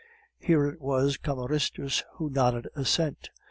[0.39, 3.29] Here it was Cameristus who nodded assent.